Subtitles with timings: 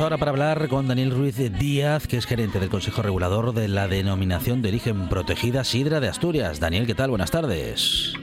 [0.00, 3.88] Ahora para hablar con Daniel Ruiz Díaz, que es gerente del Consejo Regulador de la
[3.88, 6.60] Denominación de Origen Protegida Sidra de Asturias.
[6.60, 7.10] Daniel, ¿qué tal?
[7.10, 8.14] Buenas tardes.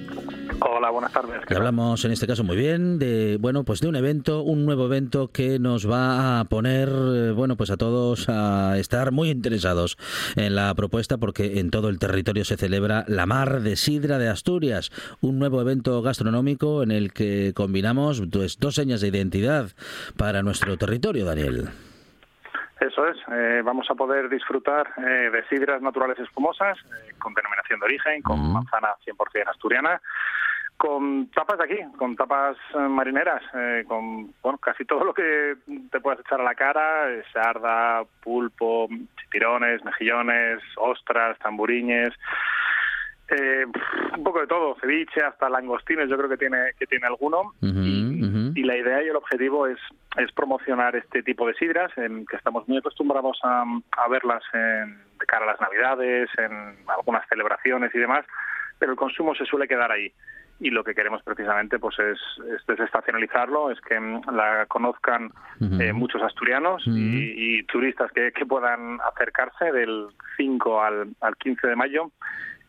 [0.99, 1.55] Buenas tardes.
[1.55, 5.29] hablamos en este caso muy bien de bueno, pues de un evento, un nuevo evento
[5.31, 9.97] que nos va a poner eh, bueno, pues a todos a estar muy interesados
[10.35, 14.27] en la propuesta porque en todo el territorio se celebra la Mar de Sidra de
[14.27, 19.67] Asturias, un nuevo evento gastronómico en el que combinamos pues, dos señas de identidad
[20.17, 21.69] para nuestro territorio, Daniel.
[22.79, 26.77] Eso es, eh, vamos a poder disfrutar eh, de sidras naturales espumosas
[27.19, 30.01] con denominación de origen, con manzana 100% asturiana,
[30.79, 35.57] con tapas de aquí, con tapas eh, marineras, eh, con bueno, casi todo lo que
[35.91, 38.87] te puedas echar a la cara, eh, sarda, pulpo,
[39.19, 42.11] chipirones, mejillones, ostras, tamburiñes,
[44.17, 47.53] un poco de todo, ceviche, hasta langostines, yo creo que tiene que tiene alguno.
[47.61, 49.79] y, la idea y el objetivo es,
[50.17, 53.63] es promocionar este tipo de sidras, en que estamos muy acostumbrados a,
[53.97, 58.25] a verlas en, de cara a las navidades, en algunas celebraciones y demás,
[58.79, 60.11] pero el consumo se suele quedar ahí
[60.59, 62.19] y lo que queremos precisamente pues es,
[62.67, 65.31] desestacionalizarlo, es que mm, la conozcan
[65.79, 71.75] eh, muchos asturianos y, turistas que, que, puedan acercarse del 5 al, al 15 de
[71.75, 72.11] mayo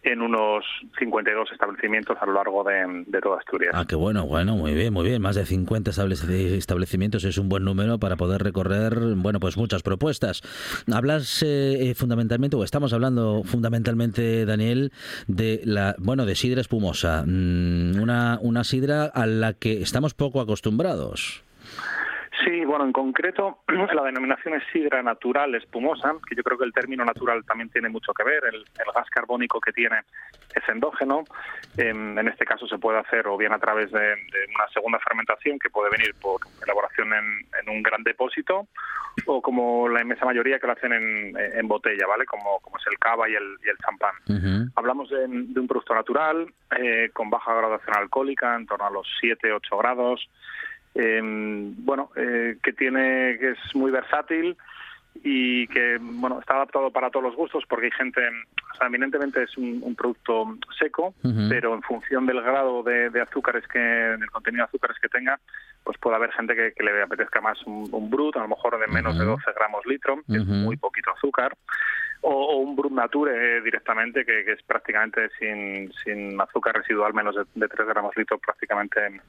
[0.03, 0.65] en unos
[0.99, 3.73] 52 establecimientos a lo largo de, toda Asturias.
[3.75, 5.21] Ah, qué bueno, bueno, muy bien, muy bien.
[5.21, 10.43] Más de 50 establecimientos es un buen número para poder recorrer, bueno, pues muchas propuestas.
[10.91, 14.93] Hablas eh, eh, fundamentalmente, o estamos hablando fundamentalmente, Daniel,
[15.27, 20.41] de la, bueno, de sidra espumosa, mm, una, una sidra a la que estamos poco
[20.41, 21.45] acostumbrados.
[22.45, 26.73] Sí, bueno, en concreto la denominación es sidra natural espumosa, que yo creo que el
[26.73, 28.43] término natural también tiene mucho que ver.
[28.53, 28.65] El,
[28.95, 29.97] gas carbónico que tiene
[30.55, 31.25] es endógeno.
[31.77, 35.71] En, este caso se puede hacer o bien a través de, una segunda fermentación que
[35.71, 38.67] puede venir por elaboración en, un gran depósito
[39.27, 42.25] o como la inmensa mayoría que lo hacen en, botella, ¿vale?
[42.27, 44.71] Como, como es el cava y el, y el champán.
[44.77, 49.79] Hablamos de, un producto natural eh, con baja graduación alcohólica, en torno a los 7-8
[49.79, 50.29] grados
[50.95, 54.57] eh, bueno, eh, que tiene que es muy versátil
[55.23, 59.43] y que bueno está adaptado para todos los gustos porque hay gente, o sea, eminentemente
[59.43, 61.15] es un, producto seco,
[61.49, 65.39] pero en función del grado de, azúcares que, del contenido de azúcares que tenga,
[65.85, 69.19] pues puede haber gente que, le apetezca más un, brut, a lo mejor de menos
[69.19, 71.55] de 12 gramos litro, que es muy poquito azúcar,
[72.23, 77.69] o, un brut nature directamente, que, es prácticamente sin, sin azúcar residual, menos de, de
[77.69, 79.21] 3 gramos litro, prácticamente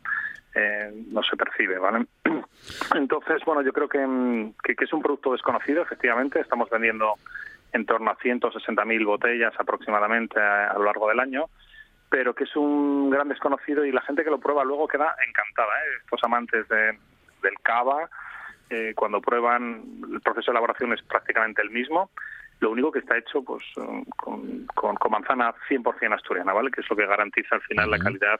[0.55, 2.05] eh, no se percibe, ¿vale?
[2.95, 6.39] Entonces, bueno, yo creo mm, que, que, es un producto desconocido, efectivamente.
[6.39, 7.15] Estamos vendiendo
[7.73, 11.45] en torno a 160.000 botellas aproximadamente a, lo largo del año,
[12.09, 15.71] pero que es un gran desconocido y la gente que lo prueba luego queda encantada.
[15.71, 15.99] ¿eh?
[16.03, 16.97] Estos amantes de,
[17.41, 18.09] del cava,
[18.69, 22.11] eh, cuando prueban, el proceso de elaboración es prácticamente el mismo
[22.61, 23.63] lo único que está hecho pues
[24.15, 26.69] con, con, manzana 100% asturiana, ¿vale?
[26.71, 28.39] Que es lo que garantiza al final la calidad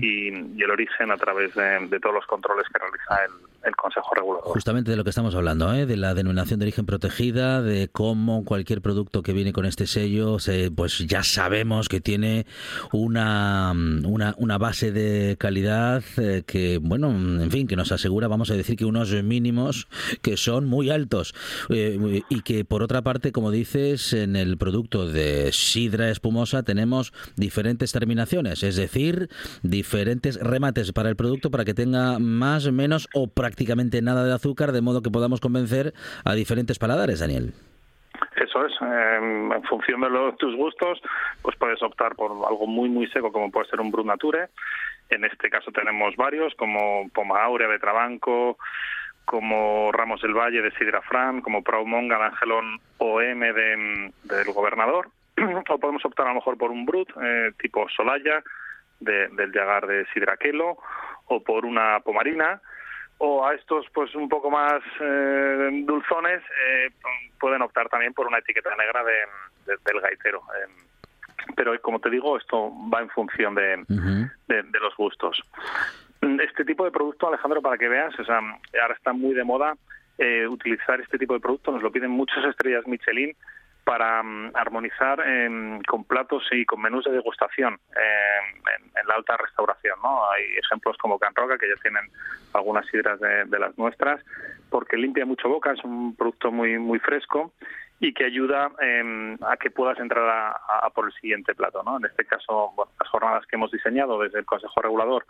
[0.00, 0.28] y,
[0.62, 4.44] el origen a través de, todos los controles que realiza el Consejo Regulador.
[4.52, 5.86] Justamente de lo que estamos hablando, ¿eh?
[5.86, 10.38] de la denominación de origen protegida, de cómo cualquier producto que viene con este sello,
[10.74, 12.46] pues ya sabemos que tiene
[12.92, 18.50] una, una, una base de calidad eh, que, bueno, en fin, que nos asegura, vamos
[18.50, 19.88] a decir que unos mínimos
[20.22, 21.34] que son muy altos
[21.68, 27.12] eh, y que por otra parte, como dices, en el producto de sidra espumosa tenemos
[27.36, 29.28] diferentes terminaciones, es decir,
[29.62, 33.47] diferentes remates para el producto para que tenga más, menos o prácticamente
[34.02, 35.92] nada de azúcar, de modo que podamos convencer
[36.24, 37.52] a diferentes paladares, Daniel.
[38.36, 41.00] Eso es, em, en función de los, tus gustos,
[41.42, 44.48] pues puedes optar por algo muy muy seco como puede ser un Brut Nature.
[45.10, 48.58] En este caso tenemos varios como Poma Aurea de Trabanco,
[49.24, 55.08] como Ramos del Valle de Sidra Fran, como Praumonga de Angelón OM de, del Gobernador.
[55.68, 58.42] o podemos optar a lo mejor por un Brut eh, tipo Solaya
[59.00, 60.78] del Yagar de Sidraquelo
[61.26, 62.60] o por una Pomarina
[63.18, 66.90] o a estos pues un poco más eh, dulzones eh,
[67.38, 70.70] pueden optar también por una etiqueta negra de, del gaitero eh,
[71.56, 73.84] pero como te digo esto va en función de,
[74.46, 75.40] de, los gustos.
[76.20, 78.38] Este tipo de producto Alejandro para que veas o sea,
[78.82, 79.74] ahora está muy de moda
[80.48, 81.70] utilizar este tipo de producto.
[81.70, 83.34] Nos lo piden muchas estrellas Michelin
[83.88, 85.24] para mm, armonizar
[85.88, 89.98] con platos y con menús de degustación en, la alta restauración.
[90.34, 92.04] Hay ejemplos como Can Roca, que ya tienen
[92.52, 94.22] algunas sidras de, las nuestras,
[94.68, 97.54] porque limpia mucho boca, es un producto muy, fresco
[97.98, 101.82] y que ayuda em, a que puedas entrar a, por el siguiente plato.
[101.98, 105.24] En este caso, las jornadas que hemos diseñado desde el Consejo Regulador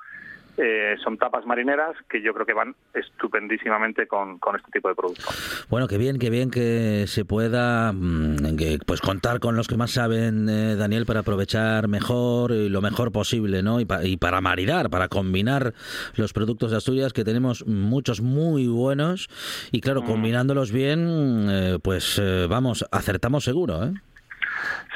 [0.60, 5.22] eh, son tapas marineras que yo creo que van estupendísimamente con, este tipo de producto.
[5.68, 8.36] Bueno, qué bien, qué bien que se pueda mm,
[8.84, 13.12] pues contar con los que más saben, eh, Daniel, para aprovechar mejor y lo mejor
[13.12, 13.80] posible, ¿no?
[13.80, 15.74] Y, para maridar, para combinar
[16.16, 19.28] los productos de Asturias, que tenemos muchos muy buenos
[19.70, 20.06] y claro, mm.
[20.06, 23.92] combinándolos bien, eh, pues vamos, acertamos seguro, ¿eh?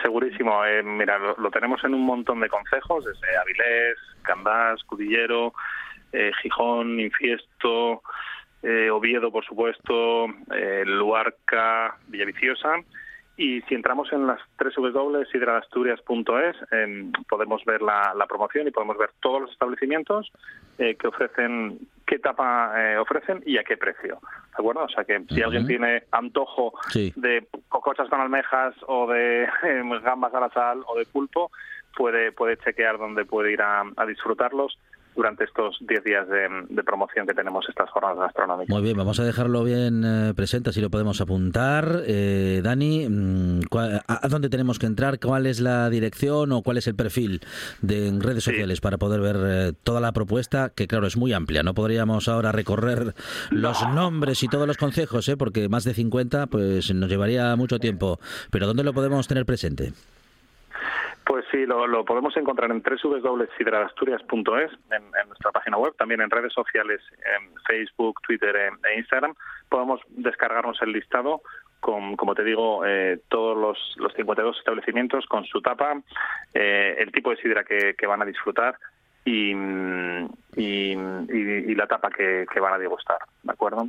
[0.03, 0.65] Segurísimo.
[0.65, 5.53] Eh, mira, lo, tenemos en un montón de concejos, desde Avilés, Candás, Cudillero,
[6.13, 8.03] eh, Gijón, Infiesto,
[8.63, 10.27] eh, Oviedo, por supuesto,
[10.85, 12.77] Luarca, Villaviciosa.
[13.37, 16.57] Y si entramos en las tres hidraasturias.es,
[17.29, 20.31] podemos ver la, promoción y podemos ver todos los establecimientos
[20.77, 24.19] que ofrecen qué tapa ofrecen y a qué precio.
[24.21, 24.85] ¿De acuerdo?
[24.85, 29.49] O sea que si alguien tiene antojo de cocochas con almejas o de
[30.03, 31.51] gambas a la sal o de pulpo,
[31.97, 34.79] puede, puede chequear dónde puede ir a disfrutarlos
[35.15, 38.75] durante estos 10 días de, promoción que tenemos estas jornadas gastronómicas.
[38.75, 42.03] Muy bien, vamos a dejarlo bien eh, presente, así lo podemos apuntar.
[42.07, 43.61] Eh, Dani, mm,
[44.07, 45.19] a, dónde tenemos que entrar?
[45.21, 47.41] ¿Cuál es la dirección o cuál es el perfil
[47.81, 50.71] de redes sociales para poder ver eh, toda la propuesta?
[50.75, 53.15] Que claro, es muy amplia, no podríamos ahora recorrer
[53.51, 55.37] los nombres y todos los consejos, ¿eh?
[55.37, 58.19] porque más de 50 pues nos llevaría mucho tiempo.
[58.51, 59.93] Pero ¿dónde lo podemos tener presente?
[61.33, 66.53] Pues sí, lo, podemos encontrar en www.sidradasturias.es, en, en nuestra página web, también en redes
[66.53, 69.35] sociales, en Facebook, Twitter e, Instagram.
[69.71, 71.41] Podemos descargarnos el listado
[71.81, 76.03] con, como te digo, eh, todos los, los 52 establecimientos con su tapa,
[76.53, 78.77] eh, el tipo de sidra que, van a disfrutar
[79.25, 79.53] y,
[80.59, 83.89] y, la tapa que van a degustar, ¿de acuerdo?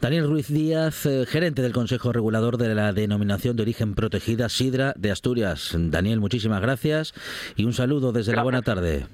[0.00, 4.94] Daniel Ruiz Díaz, eh, gerente del Consejo Regulador de la Denominación de Origen Protegida Sidra
[4.96, 5.74] de Asturias.
[5.76, 7.14] Daniel, muchísimas gracias
[7.56, 9.06] y un saludo desde la buena tarde.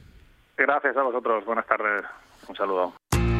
[0.56, 1.44] Gracias a vosotros.
[1.44, 2.04] Buenas tardes.
[2.48, 2.94] Un saludo.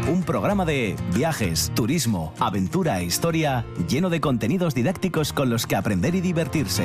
[0.09, 5.77] Un programa de viajes, turismo, aventura e historia lleno de contenidos didácticos con los que
[5.77, 6.85] aprender y divertirse.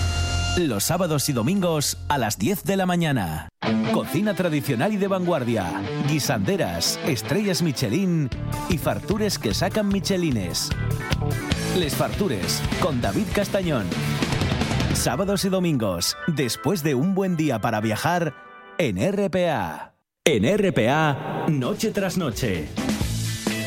[0.57, 3.47] Los sábados y domingos a las 10 de la mañana.
[3.93, 5.81] Cocina tradicional y de vanguardia.
[6.09, 8.29] Guisanderas, estrellas Michelin
[8.69, 10.69] y fartures que sacan Michelines.
[11.77, 13.85] Les Fartures con David Castañón.
[14.93, 18.33] Sábados y domingos, después de un buen día para viajar
[18.77, 19.93] en RPA.
[20.25, 22.67] En RPA, noche tras noche.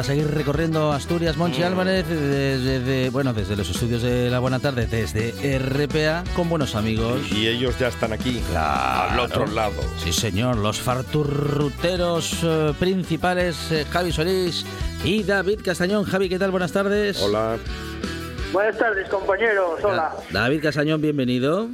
[0.00, 4.86] Para seguir recorriendo Asturias, Monchi Álvarez, desde, bueno, desde los estudios de La Buena Tarde,
[4.86, 7.20] desde RPA, con buenos amigos.
[7.30, 9.12] Y ellos ya están aquí, Claro.
[9.12, 9.74] al otro lado.
[10.02, 14.64] Sí, señor, los farturruteros eh, principales, eh, Javi Solís
[15.04, 16.04] y David Castañón.
[16.04, 16.50] Javi, ¿qué tal?
[16.50, 17.20] Buenas tardes.
[17.20, 17.58] Hola.
[18.54, 19.80] Buenas tardes, compañeros.
[19.84, 20.14] Hola.
[20.30, 21.68] David Castañón, bienvenido.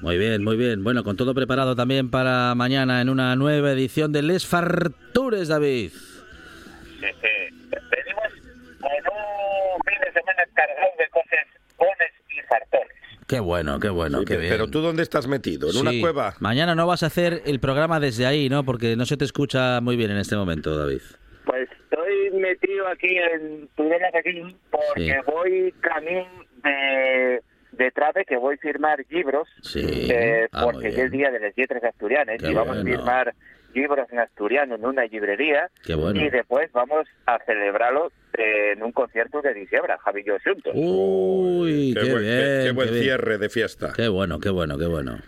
[0.00, 0.84] Muy bien, muy bien.
[0.84, 5.90] Bueno, con todo preparado también para mañana en una nueva edición de Les Fartures, David.
[5.90, 7.56] Sí, sí.
[7.70, 8.32] Venimos
[8.80, 12.88] con un fin de semana cargado de cosas bones y fartones.
[13.26, 14.50] Qué bueno, qué bueno, Sí, qué bien.
[14.52, 15.70] Pero tú dónde estás metido?
[15.70, 16.00] ¿En una Sí.
[16.00, 16.34] cueva?
[16.40, 18.64] Mañana no vas a hacer el programa desde ahí, ¿no?
[18.64, 21.00] Porque no se te escucha muy bien en este momento, David.
[21.44, 25.12] Pues estoy metido aquí en Tudelas aquí porque Sí.
[25.26, 26.26] voy camino
[26.64, 27.40] de,
[27.78, 29.80] de Trave, que voy a firmar libros, Sí.
[30.10, 32.82] eh, Ah, porque es el día de las letras asturianas Qué y vamos bueno.
[32.82, 33.34] a firmar
[33.74, 36.20] libros en asturiano en una librería Qué bueno.
[36.20, 40.72] y después vamos a celebrarlo eh, en un concierto de diciembre, Javi y yo juntos.
[40.74, 42.62] Uy, qué, buen, bien.
[42.64, 43.04] qué buen qué bien.
[43.04, 43.92] cierre de fiesta.
[43.94, 45.18] Qué bueno, qué bueno, qué bueno.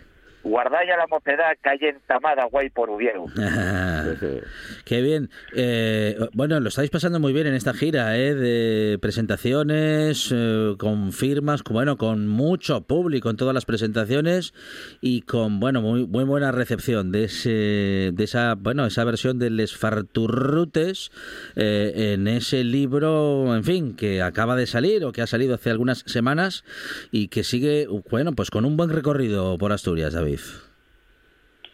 [0.51, 3.25] Guardá ya la mocedad, calle entamada, guay por Uviero.
[4.83, 5.29] Qué bien.
[5.55, 8.35] Eh, bueno, lo estáis pasando muy bien en esta gira, ¿eh?
[8.35, 14.53] De presentaciones, eh, con firmas, con, bueno, con mucho público en todas las presentaciones
[14.99, 19.51] y con, bueno, muy, muy buena recepción de ese, de esa, bueno, esa versión de
[19.51, 21.13] Les Farturrutes
[21.55, 25.69] eh, en ese libro, en fin, que acaba de salir o que ha salido hace
[25.69, 26.65] algunas semanas
[27.09, 30.40] y que sigue, bueno, pues con un buen recorrido por Asturias, David.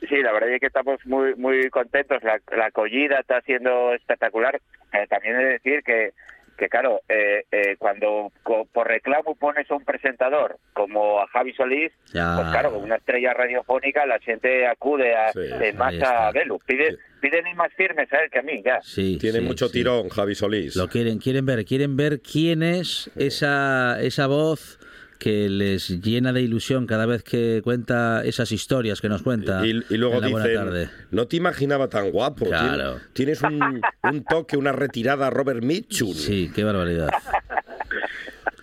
[0.07, 2.21] Sí, la verdad es que estamos muy muy contentos.
[2.23, 4.59] La, la acogida está siendo espectacular.
[4.93, 6.11] Eh, también he de decir que,
[6.57, 11.53] que claro, eh, eh, cuando co- por reclamo pones a un presentador como a Javi
[11.53, 12.35] Solís, Ya.
[12.35, 16.59] pues claro, con una estrella radiofónica la gente acude a, Sí, en masa a verlo.
[16.65, 18.79] Pide, piden ir más firmes a él que a mí, ya.
[18.81, 19.73] Sí, Tiene sí, mucho sí.
[19.73, 20.75] tirón, Javi Solís.
[20.75, 24.79] Lo quieren, quieren ver, quieren ver quién es esa, esa voz
[25.17, 29.65] que les llena de ilusión cada vez que cuenta esas historias que nos cuenta.
[29.65, 32.45] Y, y luego dicen, no te imaginaba tan guapo.
[32.45, 32.95] Claro.
[33.13, 36.13] Tien- Tienes un, un toque, una retirada Robert Mitchum.
[36.13, 37.09] Sí, qué barbaridad.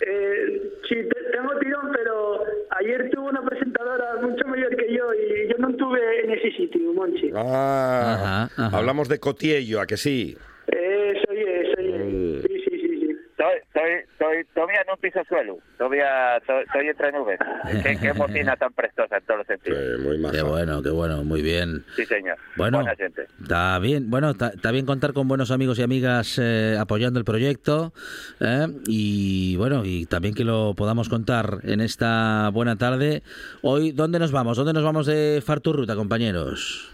[0.01, 2.43] Eh, sí, te- tengo tirón, pero
[2.79, 6.93] ayer tuvo una presentadora mucho mayor que yo y yo no estuve en ese sitio,
[6.93, 7.31] Monchi.
[7.35, 8.77] Ah, Ajá, ajá.
[8.77, 10.37] hablamos de Cotiello, ¿a que sí?
[10.67, 12.35] Eso es, eso Mm.
[12.37, 12.43] es.
[12.43, 13.17] Sí, sí, sí, sí.
[13.31, 13.91] Estoy,
[14.31, 17.39] estoy, todavía no piso suelo, todavía estoy, estoy entre nubes.
[17.83, 19.99] Qué, qué emoción tan prestosa en todos los Sí, sentidos.
[20.01, 20.35] muy maja.
[20.35, 21.83] Qué bueno, qué bueno, muy bien.
[21.95, 22.37] Sí, señor.
[22.55, 23.27] Bueno, Buena gente.
[23.41, 27.25] está bien, bueno, está, está bien contar con buenos amigos y amigas eh, apoyando el
[27.25, 27.93] proyecto
[28.39, 28.67] ¿eh?
[28.87, 33.23] y bueno, y también que lo podamos contar en esta buena tarde.
[33.61, 34.57] Hoy, ¿dónde nos vamos?
[34.57, 36.91] ¿Dónde nos vamos de Farturruta, compañeros?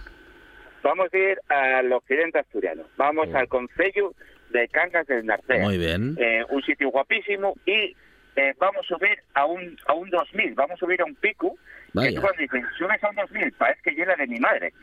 [0.83, 2.83] Vamos a ir al occidente asturiano.
[2.97, 4.13] Vamos al Concello
[4.51, 5.59] de Cangas del Narcea.
[5.63, 6.15] Muy bien.
[6.19, 7.95] Eh, un sitio guapísimo y
[8.35, 11.55] eh, vamos a subir a un, a un 2000, vamos a subir a un pico.
[11.93, 12.09] Vaya.
[12.09, 14.73] Que tú cuando dices, subes a un 2000, parece que llena de mi madre.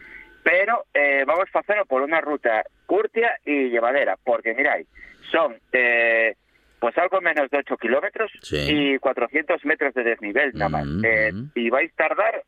[0.42, 4.86] Pero eh, vamos a hacerlo por una ruta curtia y llevadera, porque miráis,
[5.30, 6.34] son eh,
[6.78, 8.94] pues algo menos de 8 kilómetros Sí.
[8.94, 10.86] y 400 metros de desnivel nada más.
[10.86, 12.44] Mm, Eh, y vais a tardar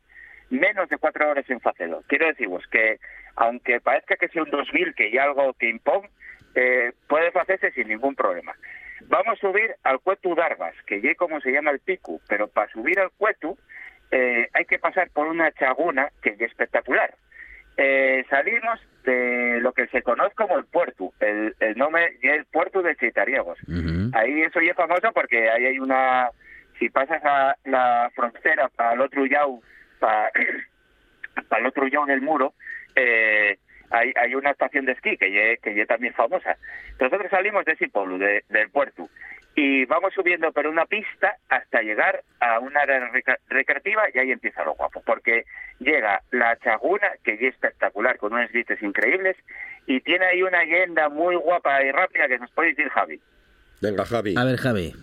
[0.49, 2.01] menos de cuatro horas en hacerlo.
[2.07, 2.97] Quiero deciros que,
[3.35, 6.09] aunque parezca que sea un 2000, que ya algo que impone,
[6.55, 8.53] eh, puede hacerse sin ningún problema.
[9.07, 12.71] Vamos a subir al Cuetu Darvas, que ya como se llama el pico, pero para
[12.71, 13.57] subir al Cuetu
[14.11, 17.15] eh, hay que pasar por una chaguna que es espectacular.
[17.77, 22.45] Eh, salimos de lo que se conoce como el puerto, el, el nombre es el
[22.45, 23.57] puerto de Chitariegos.
[24.13, 26.29] Ahí eso ya es famoso porque ahí hay una,
[26.77, 29.59] si pasas a la frontera para el otro lado,
[29.99, 30.29] para,
[31.59, 32.53] el otro lado del muro,
[32.95, 33.57] eh,
[33.91, 36.57] hay, hay una estación de esquí que ya, que ya también es famosa.
[36.99, 39.09] Nosotros salimos de ese pueblo, de- del puerto,
[39.53, 44.31] y vamos subiendo por una pista hasta llegar a una área recre- recreativa y ahí
[44.31, 45.43] empieza lo guapo, porque
[45.79, 49.35] llega la chaguna, que ya es espectacular, con unas vistas increíbles,
[49.87, 53.19] y tiene ahí una leyenda muy guapa y rápida que nos puede decir Javi.
[53.81, 54.35] Venga, Javi.
[54.37, 54.93] A ver, Javi.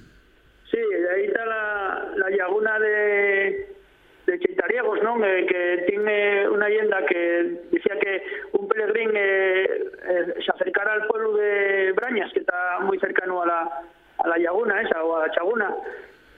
[0.71, 0.79] Sí,
[1.15, 3.67] ahí está la, la laguna de,
[4.29, 5.19] de Cheitariegos, ¿no?
[5.21, 9.65] Que, que tiene una leyenda que decía que un peregrín eh,
[10.09, 13.61] eh, se acercara al pueblo de Brañas, que está muy cercano a la,
[14.19, 15.75] a la laguna esa, o a la chaguna,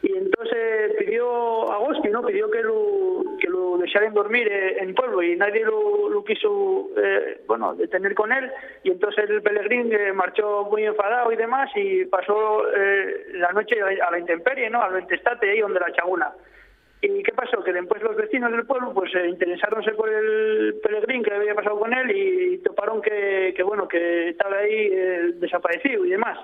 [0.03, 2.25] y entonces pidió a Gosti, ¿no?
[2.25, 7.41] Pidió que lo, que lo dejaran dormir eh, en pueblo y nadie lo, quiso, eh,
[7.47, 8.51] bueno, detener con él
[8.83, 13.77] y entonces el pelegrín eh, marchó muy enfadado y demás y pasó eh, la noche
[13.83, 14.83] a la intemperie, ¿no?
[14.83, 16.33] Al ventestate ahí donde la chaguna.
[17.03, 17.63] ¿Y qué pasó?
[17.65, 21.79] Que después los vecinos del pueblo pues eh, interesaronse por el peregrín que había pasado
[21.79, 26.39] con él y toparon que, que bueno, que estaba ahí eh, desaparecido y demás.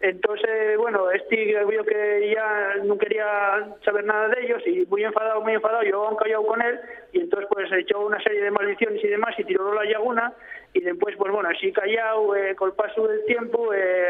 [0.00, 5.40] Entonces, bueno, este vio que ya no quería saber nada de ellos y muy enfadado,
[5.40, 6.78] muy enfadado, yo han callado con él
[7.12, 10.34] y entonces pues echó una serie de maldiciones y demás y tiró la laguna
[10.74, 14.08] y después, pues bueno, así callado, eh, con el paso del tiempo, eh,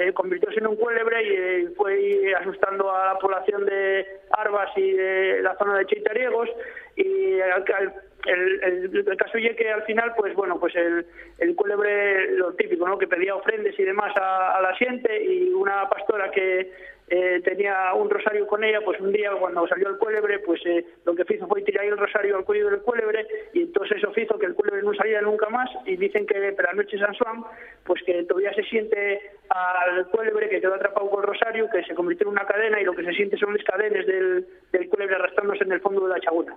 [0.00, 4.92] eh, convirtióse en un cuélebre y eh, fue asustando a la población de Arbas y
[4.92, 6.48] de la zona de Cheitariegos
[6.94, 7.94] y al- al-
[8.26, 11.06] el, caso es que al final, pues bueno, pues el,
[11.38, 12.98] el cuélebre, lo típico, ¿no?
[12.98, 16.72] Que pedía ofrendas y demás a, a la gente y una pastora que
[17.08, 20.84] eh, tenía un rosario con ella, pues un día cuando salió el cuélebre, pues eh,
[21.04, 24.38] lo que hizo fue tirar el rosario al cuello del cuélebre y entonces eso hizo
[24.38, 27.14] que el cuélebre no saliera nunca más y dicen que para la noche de San
[27.14, 27.44] Juan,
[27.84, 31.94] pues que todavía se siente al cuélebre que quedó atrapado con el rosario, que se
[31.94, 35.14] convirtió en una cadena y lo que se siente son las cadenas del, del cuélebre
[35.14, 36.56] arrastrándose en el fondo de la chaguna.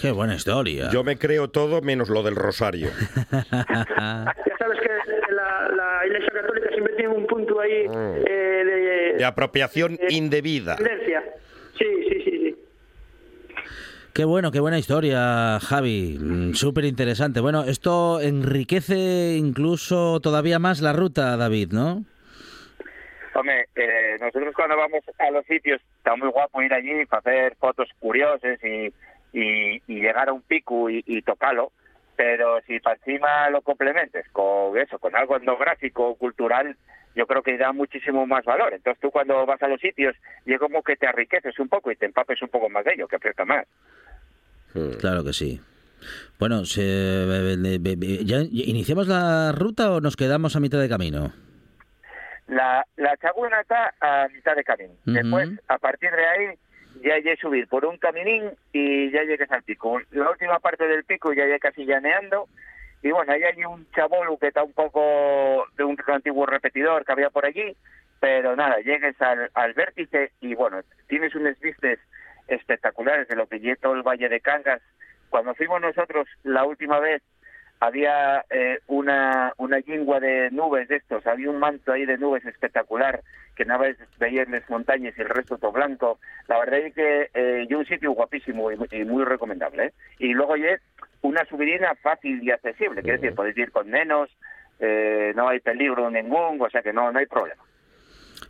[0.00, 0.88] Qué buena historia.
[0.92, 2.90] Yo me creo todo menos lo del rosario.
[4.46, 5.09] Ya sabes que
[5.68, 8.24] la, Iglesia Católica siempre tiene un punto ahí Mm.
[8.26, 10.76] eh, de, De apropiación indebida.
[10.76, 11.22] tendencia.
[11.78, 12.56] Sí, sí, sí, sí.
[14.12, 16.18] Qué bueno, qué buena historia, Javi.
[16.20, 17.40] Mm, Súper interesante.
[17.40, 22.04] Bueno, esto enriquece incluso todavía más la ruta, David, ¿no?
[23.34, 27.54] Hombre, eh, nosotros cuando vamos a los sitios está muy guapo ir allí para hacer
[27.60, 28.92] fotos curiosas y,
[29.32, 31.70] y, y llegar a un pico y, y tocarlo,
[32.22, 36.76] pero si para encima lo complementes con eso, con algo etnográfico o cultural,
[37.14, 38.74] yo creo que da muchísimo más valor.
[38.74, 41.90] Entonces tú cuando vas a los sitios, y es como que te enriqueces un poco
[41.90, 43.66] y te empapes un poco más de ello, que aprieta más.
[45.00, 45.62] Claro que sí.
[46.38, 47.56] Bueno, se-
[48.26, 51.32] ¿ya iniciamos la ruta o nos quedamos a mitad de camino?
[52.48, 54.92] La, la chaguna está a mitad de camino.
[55.06, 56.46] Después, a partir de ahí,
[57.02, 60.00] ya hay que subir por un caminín y ya llegas al pico.
[60.10, 62.48] La última parte del pico ya hay casi llaneando.
[63.02, 67.12] Y bueno, ahí hay un chabolo que está un poco de un antiguo repetidor que
[67.12, 67.74] había por allí.
[68.20, 71.98] Pero nada, llegues al, vértice y bueno, tienes unas vistas
[72.48, 74.82] espectaculares de lo que es todo el Valle de Cangas.
[75.30, 77.22] Cuando fuimos nosotros la última vez,
[77.78, 82.44] había eh, una, una yingua de nubes de estos, había un manto ahí de nubes
[82.44, 83.22] espectacular,
[83.60, 86.18] que nada más veías las montañas y el resto todo blanco.
[86.48, 89.84] La verdad es que eh, y un sitio guapísimo y, muy- y muy recomendable.
[89.86, 89.92] ¿eh?
[90.18, 90.80] Y luego es
[91.20, 94.30] una subidina fácil y accesible, quiere decir, podéis ir con menos,
[94.78, 97.62] eh, no hay peligro ningún, o sea que no, no hay problema.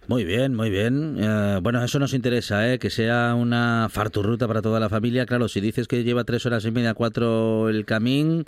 [0.07, 1.17] Muy bien, muy bien.
[1.19, 2.79] Eh, bueno, eso nos interesa, ¿eh?
[2.79, 5.27] que sea una farturruta para toda la familia.
[5.27, 8.45] Claro, si dices que lleva tres horas y media, cuatro el camín,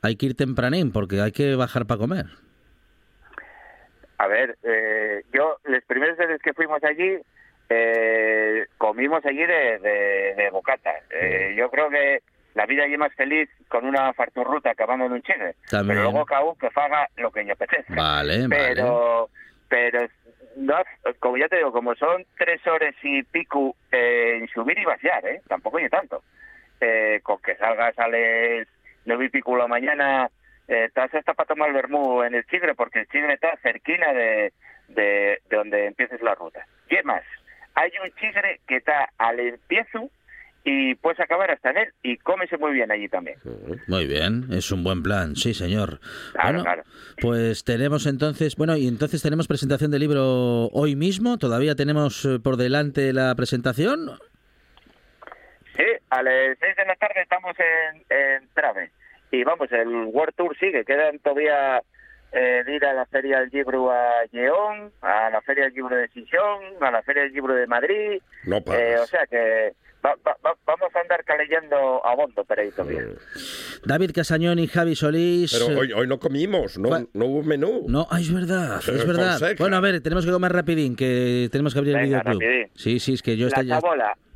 [0.00, 2.26] hay que ir tempranín porque hay que bajar para comer.
[4.20, 5.47] A ver, eh, yo,
[5.98, 7.18] primeras veces que fuimos allí,
[7.68, 10.94] eh, comimos allí de, de, de bocata.
[11.10, 12.22] Eh, yo creo que
[12.54, 15.56] la vida allí más feliz con una farturruta acabando en un chile.
[15.68, 15.98] También.
[15.98, 17.94] Pero luego cada uno que faga lo que yo apetezca.
[17.94, 18.48] Vale, vale.
[18.48, 19.28] pero,
[19.68, 20.08] pero
[20.56, 20.76] no,
[21.18, 25.26] como ya te digo, como son tres horas y pico eh, en subir y vaciar,
[25.26, 25.40] ¿eh?
[25.48, 26.22] Tampoco hay tanto.
[26.80, 28.68] Eh, con que salgas a las
[29.04, 30.30] nueve y pico la mañana,
[30.68, 34.12] eh, estás hasta para tomar el vermú en el Chigre, porque el Chigre está cerquina
[34.12, 34.52] de,
[34.88, 36.66] de, de donde empieces la ruta.
[36.88, 37.22] ¿Qué más?
[37.74, 40.10] Hay un Chigre que está al empiezo
[40.64, 43.38] y puedes acabar hasta en él y cómese muy bien allí también.
[43.86, 46.00] Muy bien, es un buen plan, sí, señor.
[46.32, 46.82] Claro, bueno, claro.
[47.20, 51.38] pues tenemos entonces, bueno, y entonces tenemos presentación del libro hoy mismo.
[51.38, 54.18] Todavía tenemos eh, por delante la presentación.
[55.76, 58.90] Sí, a las seis de la tarde estamos en, en Trave.
[59.30, 60.84] Y vamos, el World Tour sigue.
[60.84, 61.80] Quedan todavía
[62.32, 65.96] eh, de ir a la Feria del Libro a León, a la Feria del Libro
[65.96, 68.20] de Sisión, a la Feria del Libro de Madrid.
[68.44, 68.58] No.
[68.58, 73.02] Eh, o sea que va- va- va- vamos a andar caleyendo a bondo ahí todavía.
[73.84, 75.52] David Casañón y Javi Solís.
[75.52, 77.08] Pero eh, hoy, hoy no comimos, no, ¿Cuál?
[77.14, 77.86] no hubo menú.
[77.88, 79.38] No, ah, es verdad, Pero es verdad.
[79.38, 79.62] Fonseca.
[79.62, 82.40] Bueno, a ver, tenemos que comer rapidín, que tenemos que abrir el videoclub.
[82.42, 82.68] rapidín.
[82.74, 83.78] Sí, sí, es que yo la esta- ya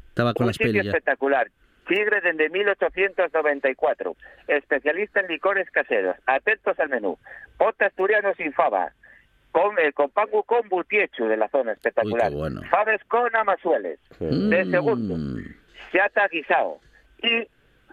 [0.09, 1.51] estaba con un las sitio espectacular.
[1.87, 4.17] Tigre desde 1894.
[4.49, 6.17] Especialista en licores caseros.
[6.27, 7.19] Atentos al menú.
[7.59, 8.93] Pota asturiano sin fava.
[9.51, 12.31] Con, eh, con pangu con butiechu de la zona espectacular.
[12.33, 12.63] Uy, bueno.
[12.71, 13.99] Faves con amazueles.
[14.19, 15.17] De segundo.
[15.93, 16.81] Chata guisao.
[17.23, 17.47] Y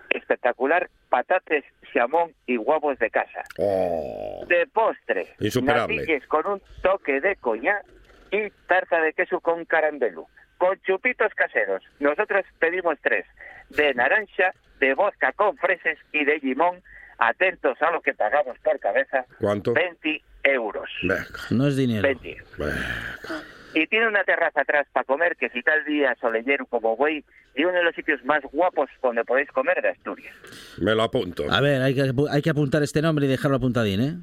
[0.10, 3.44] espectacular patates, jamón y huevos de casa.
[3.58, 5.28] Oh, De postre,
[5.64, 7.84] natilles con un toque de coñac
[8.32, 10.28] y tarta de queso con carambelo.
[10.60, 11.82] Con chupitos caseros.
[12.00, 13.26] Nosotros pedimos tres.
[13.70, 16.84] De naranja, de vodka con fresas y de limón.
[17.18, 19.26] Atentos a lo que pagamos por cabeza.
[19.40, 19.74] ¿Cuánto?
[19.74, 20.90] 20 euros.
[21.02, 22.04] Venga, no es dinero.
[22.04, 22.38] 20.
[22.58, 23.44] venga.
[23.74, 27.24] y tiene una terraza atrás para comer que si tal día solellero como güey
[27.56, 30.34] y uno de los sitios más guapos donde podéis comer de Asturias.
[30.78, 31.44] Me lo apunto.
[31.52, 34.14] A ver, hay que, apu- hay que apuntar este nombre y dejarlo apuntadín, ¿eh?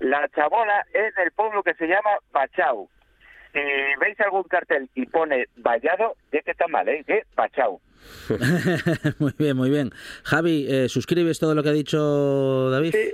[0.00, 2.88] La chabola es del pueblo que se llama Bachau.
[3.56, 3.62] Si
[3.98, 7.02] veis algún cartel y pone vallado, es que está mal, ¿eh?
[7.06, 7.80] Que Bachau.
[9.18, 9.92] muy bien, muy bien.
[10.24, 12.92] Javi, eh, ¿suscribes todo lo que ha dicho David?
[12.92, 13.12] Sí,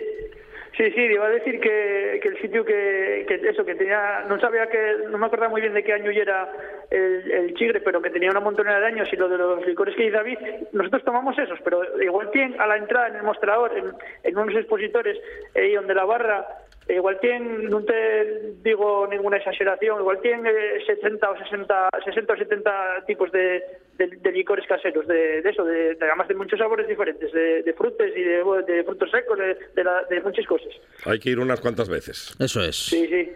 [0.77, 4.41] sí, sí, iba a decir que, que el sitio que, que eso, que tenía, no
[4.41, 6.53] sabía que, no me acordaba muy bien de qué año ya era
[6.91, 9.95] el, el chigre, pero que tenía una montonera de años y lo de los licores
[9.95, 10.39] que dice David,
[10.73, 13.93] nosotros tomamos esos, pero igual tienen a la entrada en el mostrador, en,
[14.25, 15.17] en unos expositores,
[15.55, 16.49] eh, donde la barra,
[16.89, 22.37] igual tienen, no te digo ninguna exageración, igual tienen eh, 70 o 60, 60 o
[22.37, 23.63] 70 tipos de,
[23.99, 27.63] de, de licores caseros, de, de eso, de, de- además de muchos sabores diferentes, de,
[27.63, 30.69] de frutas y de, de frutos secos, de, de, la- de muchas cosas.
[31.05, 32.35] Hay que ir unas cuantas veces.
[32.39, 32.77] Eso es.
[32.77, 33.31] Sí, sí.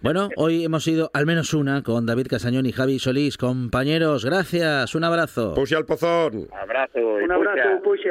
[0.00, 3.38] Bueno, hoy hemos ido al menos una con David Casañón y Javi Solís.
[3.38, 5.54] Compañeros, gracias, un abrazo.
[5.54, 6.48] Puse al pozón.
[6.52, 8.10] Abrazo y Un abrazo, Pucha.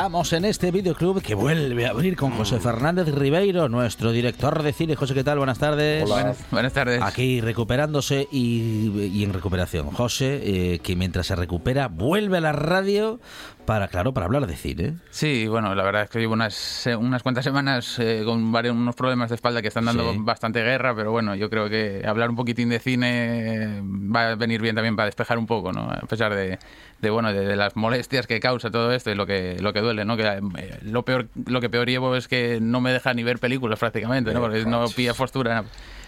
[0.00, 4.62] Y estamos en este videoclub que vuelve a abrir con José Fernández Ribeiro, nuestro director
[4.62, 4.96] de cine.
[4.96, 5.36] José, ¿qué tal?
[5.36, 6.08] Buenas tardes.
[6.08, 7.02] Buenas, buenas tardes.
[7.02, 9.90] Aquí recuperándose y, y en recuperación.
[9.90, 13.20] José, eh, que mientras se recupera, vuelve a la radio
[13.66, 14.94] para, claro, para hablar de cine.
[15.10, 18.74] Sí, bueno, la verdad es que llevo unas, eh, unas cuantas semanas eh, con varios,
[18.74, 20.18] unos problemas de espalda que están dando Sí.
[20.22, 24.62] bastante guerra, pero bueno, yo creo que hablar un poquitín de cine va a venir
[24.62, 25.82] bien también para despejar un poco, ¿no?
[25.90, 26.58] A pesar de,
[27.00, 29.80] de, bueno, de, de las molestias que causa todo esto y lo que, lo que
[29.80, 30.16] duele, ¿no?
[30.16, 30.24] Que
[30.58, 33.78] eh, lo peor, lo que peor llevo es que no me deja ni ver películas
[33.78, 34.40] prácticamente, ¿no?
[34.40, 35.64] Porque no pilla postura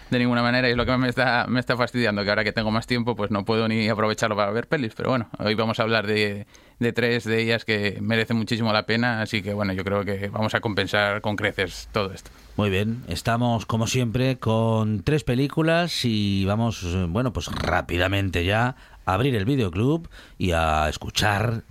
[0.09, 2.51] de ninguna manera y es lo que me está, me está fastidiando, que ahora que
[2.51, 5.79] tengo más tiempo pues no puedo ni aprovecharlo para ver pelis, pero bueno, hoy vamos
[5.79, 6.45] a hablar de,
[6.77, 10.29] de tres de ellas que merecen muchísimo la pena, así que bueno, yo creo que
[10.29, 12.29] vamos a compensar con creces todo esto.
[12.55, 18.75] Muy bien, estamos como siempre con tres películas y vamos, eh, bueno, pues rápidamente ya
[19.05, 21.63] abrir el videoclub y a escuchar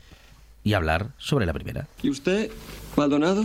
[0.64, 1.88] y hablar sobre la primera.
[2.02, 2.50] ¿Y usted,
[2.96, 3.44] Maldonado?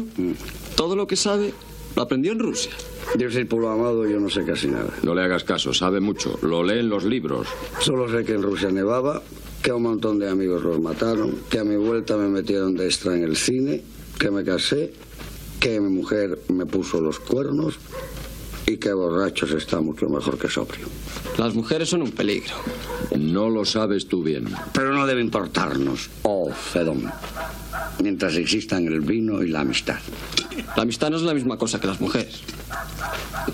[0.75, 1.53] Todo lo que sabe
[1.95, 2.71] lo aprendió en Rusia.
[3.17, 4.89] Yo soy pueblo amado, yo no sé casi nada.
[5.01, 6.37] No le hagas caso, sabe mucho.
[6.43, 7.47] Lo lee en los libros.
[7.79, 9.23] Solo sé que en Rusia nevaba,
[9.63, 12.85] que a un montón de amigos los mataron, que a mi vuelta me metieron de
[12.85, 13.81] extra en el cine,
[14.19, 14.93] que me casé,
[15.59, 17.79] que mi mujer me puso los cuernos
[18.67, 20.87] y que borrachos está mucho mejor que sobrio.
[21.37, 22.53] Las mujeres son un peligro.
[23.17, 24.49] No lo sabes tú bien.
[24.73, 27.09] Pero no debe importarnos, oh Fedón,
[28.03, 29.99] mientras existan el vino y la amistad.
[30.75, 32.41] La amistad no es la misma cosa que las mujeres.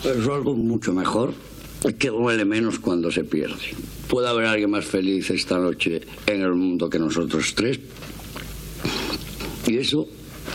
[0.04, 1.34] Es algo mucho mejor
[2.00, 3.76] que duele menos cuando se pierde.
[4.08, 7.80] ¿Puede haber alguien más feliz esta noche en el mundo que nosotros tres?
[9.68, 10.08] Y eso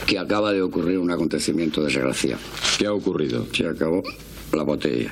[0.07, 2.41] que acaba de ocurrir un acontecimiento desgraciado.
[2.79, 3.47] ¿Qué ha ocurrido?
[3.53, 4.03] Se acabó
[4.53, 5.11] la botella.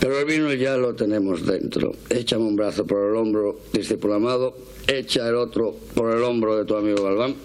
[0.00, 1.92] Pero el vino ya lo tenemos dentro.
[2.10, 4.56] Échame un brazo por el hombro, discípulo amado.
[4.86, 7.36] Echa el otro por el hombro de tu amigo Galván.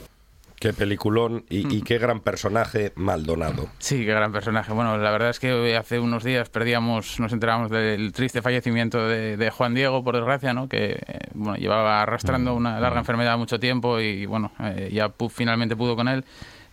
[0.59, 3.69] Qué peliculón y, y qué gran personaje Maldonado.
[3.77, 4.73] Sí, qué gran personaje.
[4.73, 9.37] Bueno, la verdad es que hace unos días perdíamos, nos enterábamos del triste fallecimiento de,
[9.37, 10.67] de Juan Diego, por desgracia, ¿no?
[10.67, 15.75] Que eh, bueno, llevaba arrastrando una larga enfermedad mucho tiempo y bueno, eh, ya finalmente
[15.75, 16.25] pudo con él.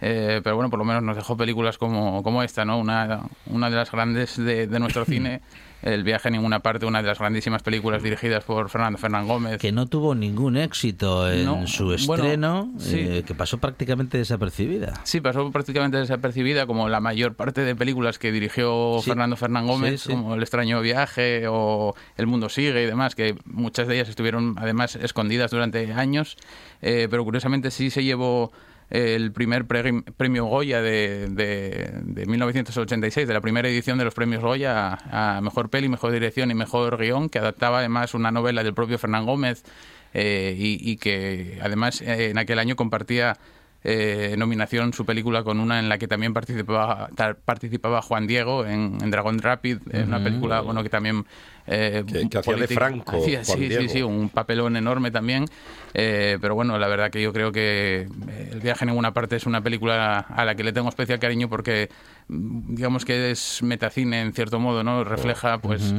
[0.07, 2.79] Eh, pero bueno, por lo menos nos dejó películas como, como esta, ¿no?
[2.79, 5.41] Una, una de las grandes de, de nuestro cine.
[5.81, 9.59] El viaje a ninguna parte, una de las grandísimas películas dirigidas por Fernando Fernán Gómez.
[9.61, 13.01] Que no tuvo ningún éxito en No, su bueno, estreno, sí.
[13.01, 14.95] eh, que pasó prácticamente desapercibida.
[15.05, 19.11] Sí, pasó prácticamente desapercibida, como la mayor parte de películas que dirigió Sí.
[19.11, 23.37] Fernando Fernán Gómez, Sí, como El extraño viaje o El mundo sigue y demás, que
[23.45, 26.39] muchas de ellas estuvieron además escondidas durante años,
[26.81, 28.53] eh, pero curiosamente sí se llevó
[28.95, 34.15] el primer pre- premio Goya de, de, de 1986, de la primera edición de los
[34.15, 38.63] premios Goya a, Mejor Peli, Mejor Dirección y Mejor Guión, que adaptaba además una novela
[38.63, 39.65] del propio Fernán Gómez
[40.13, 43.37] eh, y, y que además eh, en aquel año compartía
[43.85, 47.11] eh, nominación su película con una en la que también participaba
[47.45, 51.25] participaba Juan Diego en, en Dragon Rapid, una película bueno que también
[51.67, 53.83] eh, Que- que hacía de Franco, hacía- Juan sí, Diego.
[53.83, 55.47] sí, sí, un papelón enorme también.
[55.95, 59.37] Eh, pero bueno, la verdad que yo creo que eh, El viaje a ninguna parte
[59.37, 61.89] es una película a la que le tengo especial cariño porque
[62.29, 65.05] digamos que es metacine en cierto modo, ¿no?
[65.05, 65.95] Refleja pues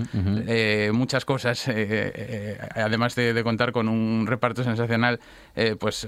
[0.47, 5.19] eh, muchas cosas, eh, eh, además de, de contar con un reparto sensacional,
[5.55, 6.07] eh, pues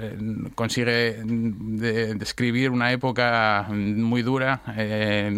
[0.55, 4.61] consigue mm, de- describir una época muy dura,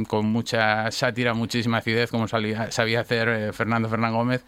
[0.07, 4.43] con mucha sátira, muchísima acidez, como salía- sabía hacer Fernando Fernán Gómez.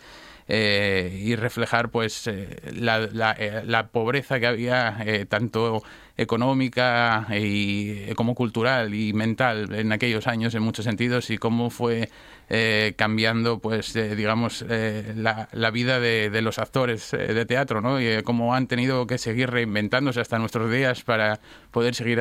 [0.54, 5.82] Eh, y reflejar pues eh, la, la, eh, la pobreza que había eh, tanto
[6.18, 11.70] económica y eh, como cultural y mental en aquellos años en muchos sentidos y cómo
[11.70, 12.10] fue
[12.50, 18.02] eh, cambiando pues eh, digamos eh, la, vida de, de los actores de teatro ¿no?
[18.02, 21.40] y cómo han tenido que seguir reinventándose hasta nuestros días para
[21.72, 22.20] poder seguir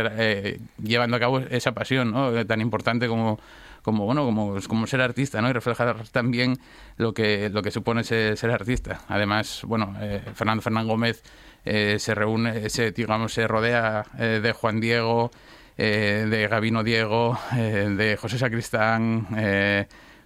[0.81, 2.47] llevando a cabo esa pasión ¿no?
[2.47, 3.41] tan importante como
[3.83, 6.59] como bueno como, como ser artista no y reflejar también
[6.97, 9.01] lo que lo que supone ser, artista.
[9.09, 11.23] Además bueno eh, Fernando Fernán Gómez
[11.65, 15.31] eh, se reúne se digamos se rodea eh, de Juan Diego
[15.77, 19.27] eh, de Gabino Diego eh, de José Sacristán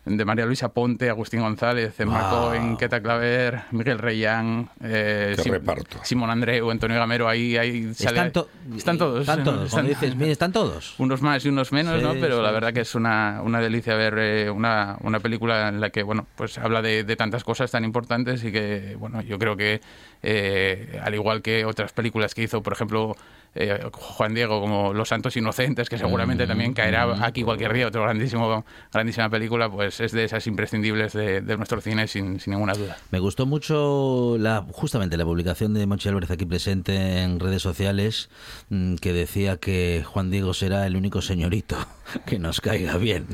[0.05, 2.41] de María Luisa Ponte, Agustín González, Emma Wow.
[2.49, 5.99] Cohen, Queta Claver, Miguel Reyán, eh, Sim- reparto.
[6.03, 9.21] Simón Andreu, Antonio Gamero, ahí, ahí sale- Están, to- están todos.
[9.23, 9.87] Están todos.
[9.87, 10.95] Dices, mira, están todos.
[10.99, 12.13] Unos más y unos menos, Sí, ¿no?
[12.15, 12.43] Pero sí.
[12.43, 16.03] la verdad que es una, una delicia ver eh, una, una película en la que,
[16.03, 19.81] bueno, pues habla de, de tantas cosas tan importantes y que, bueno, yo creo que,
[20.23, 23.17] eh, al igual que otras películas que hizo, por ejemplo,
[23.55, 28.03] eh, Juan Diego, como Los Santos Inocentes, que seguramente también caerá aquí cualquier día, otro
[28.03, 32.75] grandísimo, grandísima película, pues es de esas imprescindibles de, de nuestro cine, sin, sin ninguna
[32.75, 32.97] duda.
[33.11, 38.29] Me gustó mucho la, justamente la publicación de Monchi Álvarez aquí presente en redes sociales
[38.71, 41.77] mm, que decía que Juan Diego será el único señorito
[42.27, 43.27] que nos caiga bien.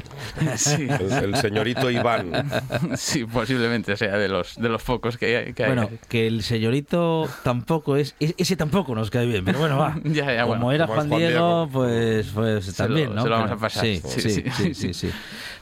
[0.56, 0.86] Sí.
[1.00, 2.30] El, el señorito Iván.
[2.96, 5.52] Sí, posiblemente sea de los, de los pocos que hay.
[5.52, 5.68] Que hay.
[5.74, 9.96] Bueno, que el señorito tampoco es, e- ese tampoco nos cae bien, pero bueno, va.
[10.14, 10.72] Ya, ya, Como bueno.
[10.72, 11.68] era Como Juan Juan Diego, Diego.
[11.72, 13.22] pues, pues Se también, lo- ¿no?
[13.22, 13.84] se lo vamos a pasar.
[13.84, 14.44] Sí, Sí, sí, sí.
[14.56, 15.10] sí, sí, sí.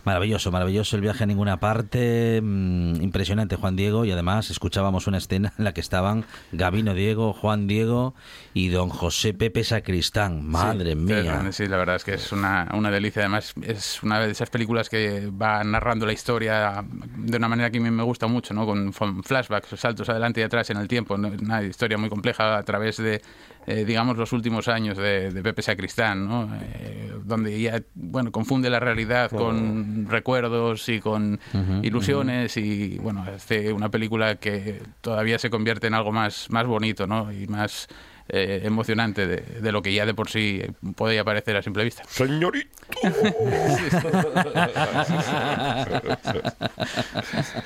[0.05, 5.19] Maravilloso, maravilloso el viaje a ninguna parte, mm, impresionante Juan Diego y además escuchábamos una
[5.19, 8.15] escena en la que estaban Gabino Diego, Juan Diego
[8.55, 10.47] y don José Pepe Sacristán.
[10.49, 11.53] Madre Sí, mía.
[11.53, 13.21] Sí, la verdad es que es una, una delicia.
[13.23, 16.85] Además, es una de esas películas que va narrando la historia
[17.17, 18.65] de una manera que a mí me gusta mucho, ¿no?
[18.65, 21.19] Con flashbacks, saltos adelante y atrás en el tiempo.
[21.19, 21.29] ¿no?
[21.29, 23.21] Una historia muy compleja a través de,
[23.68, 26.48] eh, digamos, los últimos años de, de Pepe Sacristán, ¿no?
[26.54, 31.38] Eh, donde ya, bueno, confunde la realidad con recuerdos y con
[31.83, 37.07] ilusiones y, bueno, hace una película que todavía se convierte en algo más, más bonito,
[37.07, 37.31] ¿no?
[37.31, 37.88] Y más
[38.29, 40.62] eh, emocionante de, de lo que ya de por sí
[40.97, 42.03] podía parecer a simple vista.
[42.09, 42.69] Señorito.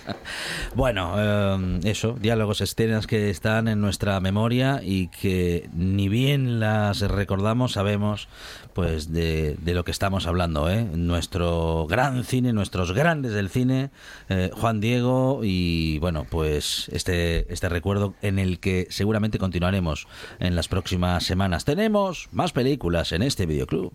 [0.75, 7.01] Bueno, eh, eso, diálogos, escenas que están en nuestra memoria y que ni bien las
[7.01, 8.29] recordamos, sabemos
[8.73, 10.87] pues de, de lo que estamos hablando, ¿eh?
[10.95, 13.91] Nuestro gran cine, nuestros grandes del cine,
[14.29, 20.07] eh, Juan Diego y bueno, pues este, este recuerdo en el que seguramente continuaremos
[20.41, 21.65] en las próximas semanas.
[21.65, 23.93] Tenemos más películas en este videoclub.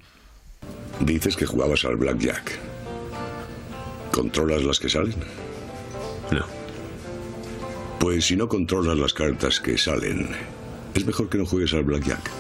[1.00, 2.58] Dices que jugabas al blackjack.
[4.12, 5.16] ¿Controlas las que salen?
[6.32, 6.46] No.
[8.00, 10.30] Pues si no controlas las cartas que salen,
[10.94, 12.32] Es mejor que no juegues al blackjack.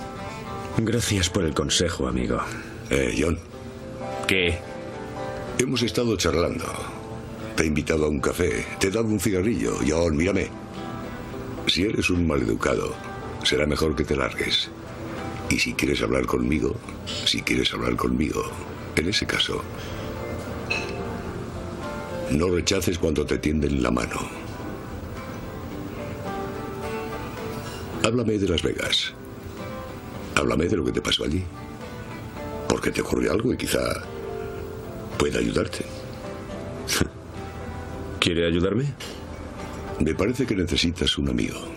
[0.78, 2.40] Gracias por el consejo, amigo.
[2.90, 3.38] Eh, John.
[4.28, 4.58] ¿Qué?
[5.60, 6.66] Hemos estado charlando.
[7.56, 9.76] Te he invitado a un café, te he dado un cigarrillo.
[9.88, 10.48] John, mírame.
[11.68, 12.96] Si eres un maleducado,
[13.48, 14.70] será mejor que te largues.
[15.50, 16.76] Y si quieres hablar conmigo,
[17.24, 18.44] si quieres hablar conmigo,
[18.98, 19.64] en ese caso,
[22.32, 24.18] no rechaces cuando te tienden la mano.
[28.04, 29.14] Háblame de Las Vegas.
[30.36, 31.44] Háblame de lo que te pasó allí.
[32.68, 34.04] Porque te ocurrió algo y quizá
[35.18, 35.86] pueda ayudarte.
[38.20, 38.94] ¿Quiere ayudarme?
[40.02, 41.77] Me parece que necesitas un amigo.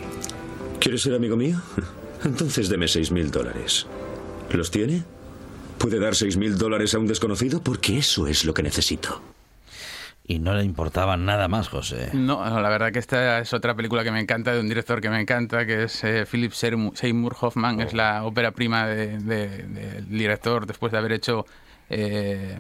[0.81, 1.61] ¿Quieres ser amigo mío?
[2.25, 3.87] Entonces deme seis mil dólares.
[4.51, 5.05] ¿Los tiene?
[5.79, 7.63] ¿Puede dar seis mil dólares a un desconocido?
[7.63, 9.21] Porque eso es lo que necesito.
[10.27, 12.11] Y no le importaba nada más, José.
[12.15, 15.11] No, la verdad que esta es otra película que me encanta, de un director que
[15.11, 17.81] me encanta, que es eh, Philip Seymour Hoffman.
[17.81, 21.47] Es la ópera prima del de, de, director después de haber hecho
[21.91, 22.57] eh,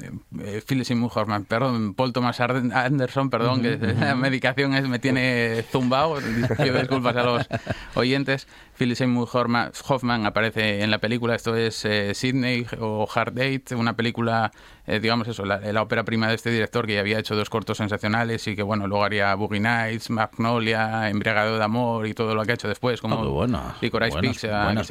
[0.00, 5.64] eh, Philip Seymour Hoffman, perdón, Paul Thomas Anderson, perdón, que la medicación es, me tiene
[5.70, 6.16] zumbado,
[6.56, 7.46] pido disculpas a los
[7.94, 8.46] oyentes.
[8.76, 13.94] Philip Seymour Hoffman aparece en la película, esto es eh, Sydney o Hard Date, una
[13.94, 14.50] película,
[14.86, 17.50] eh, digamos eso, la, la, ópera prima de este director que ya había hecho dos
[17.50, 22.34] cortos sensacionales y que bueno, luego haría Boogie Nights, Magnolia, Embriagado de Amor y todo
[22.34, 24.84] lo que ha hecho después, como oh, buenas, Licorice Pizza.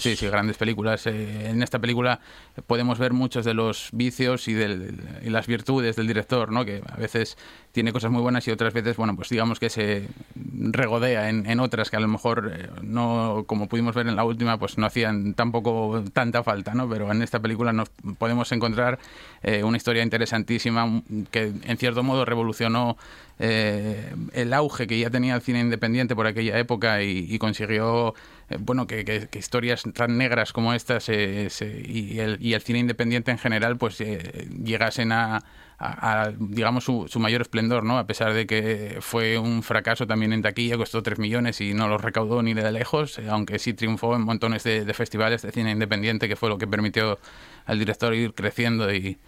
[0.00, 1.06] Sí, sí, grandes películas.
[1.06, 2.18] Eh, en esta película
[2.66, 6.64] podemos ver muchos de los vicios y, las virtudes del director, ¿no?
[6.64, 7.36] que a veces
[7.72, 11.90] tiene cosas muy buenas y otras veces, bueno, pues digamos que se regodea en, otras
[11.90, 15.34] que a lo mejor eh, no, como pudimos ver en la última, pues no hacían
[15.34, 16.88] tampoco tanta falta, ¿no?
[16.88, 18.98] Pero en esta película nos podemos encontrar
[19.42, 22.96] eh, una historia interesantísima que en cierto modo revolucionó
[23.40, 28.14] eh, el auge que ya tenía el cine independiente por aquella época y, consiguió
[28.58, 32.78] bueno que, que, historias tan negras como estas eh, se, y, el, y, el, cine
[32.78, 35.44] independiente en general pues eh, llegasen a,
[35.78, 40.42] a, digamos su, mayor esplendor no a pesar de que fue un fracaso también en
[40.42, 44.22] taquilla costó 3 millones y no los recaudó ni de lejos aunque sí triunfó en
[44.22, 47.18] montones de, de festivales de cine independiente que fue lo que permitió
[47.66, 49.18] al director ir creciendo y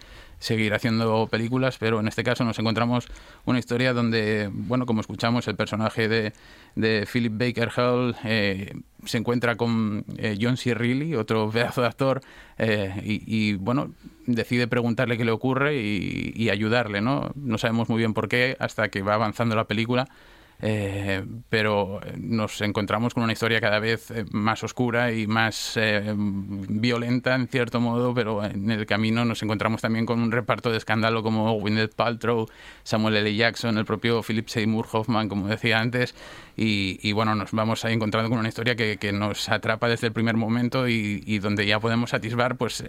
[0.41, 3.07] seguir haciendo películas, pero en este caso nos encontramos
[3.45, 6.33] una historia donde, bueno, como escuchamos, el personaje de,
[6.75, 8.73] de Philip Baker Hall eh,
[9.05, 10.73] se encuentra con eh, John C.
[10.73, 12.21] Reilly, otro pedazo de actor,
[12.57, 13.93] eh, y, y, bueno,
[14.25, 17.31] decide preguntarle qué le ocurre y, y, ayudarle, ¿no?
[17.35, 20.07] No sabemos muy bien por qué hasta que va avanzando la película.
[20.63, 26.13] Eh, pero nos encontramos con una historia cada vez eh, más oscura y más eh,
[26.15, 30.77] violenta en cierto modo, pero en el camino nos encontramos también con un reparto de
[30.77, 32.47] escándalo como Gwyneth Paltrow,
[32.83, 33.35] Samuel L.
[33.35, 36.13] Jackson, el propio Philip Seymour Hoffman, como decía antes,
[36.55, 40.35] y, bueno, nos vamos ahí encontrando con una historia que, nos atrapa desde el primer
[40.35, 42.83] momento y, donde ya podemos satisfar pues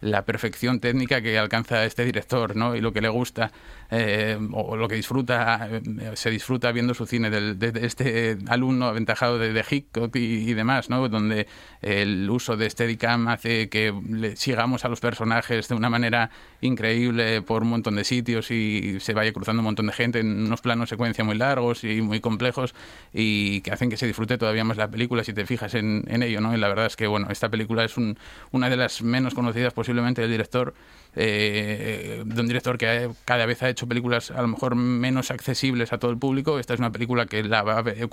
[0.00, 2.74] la perfección técnica que alcanza este director, ¿no?
[2.76, 3.52] Y lo que le gusta
[3.90, 8.86] eh, o lo que disfruta, eh, se disfruta viendo su cine del, de, este alumno
[8.86, 11.08] aventajado de, de Hitchcock y, demás, ¿no?
[11.08, 11.46] Donde
[11.82, 17.42] el uso de Steadicam hace que le sigamos a los personajes de una manera increíble
[17.42, 20.60] por un montón de sitios y se vaya cruzando un montón de gente en unos
[20.60, 22.74] planos secuencia muy largos y muy complejos
[23.12, 26.40] y que hacen que se disfrute todavía más la película si te fijas en, ello,
[26.40, 26.54] ¿no?
[26.54, 28.18] Y la verdad es que, bueno, esta película es un,
[28.50, 30.74] una de las menos conocidas posiblemente del director
[31.16, 35.92] eh, de un director que cada vez ha hecho películas a lo mejor menos accesibles
[35.92, 36.60] a todo el público.
[36.60, 38.08] Esta es una película que la va a ver,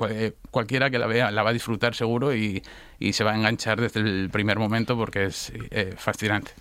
[0.49, 2.63] cualquiera que la vea la va a disfrutar seguro y,
[2.97, 6.53] y se va a enganchar desde el primer momento porque es eh, fascinante.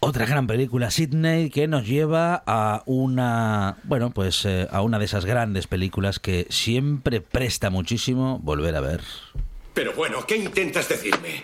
[0.00, 5.04] Otra gran película, Sydney, que nos lleva a una, bueno, pues eh, a una de
[5.04, 9.02] esas grandes películas que siempre presta muchísimo volver a ver.
[9.74, 11.42] Pero bueno, ¿qué intentas decirme?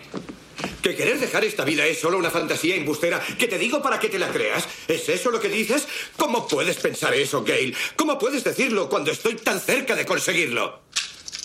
[0.81, 4.09] ¿Que querer dejar esta vida es solo una fantasía embustera que te digo para que
[4.09, 4.67] te la creas?
[4.87, 5.87] ¿Es eso lo que dices?
[6.17, 7.75] ¿Cómo puedes pensar eso, Gail?
[7.95, 10.81] ¿Cómo puedes decirlo cuando estoy tan cerca de conseguirlo?